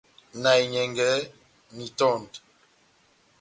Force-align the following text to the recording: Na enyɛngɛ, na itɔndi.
Na 0.41 0.51
enyɛngɛ, 0.61 1.09
na 1.75 1.81
itɔndi. 1.87 2.39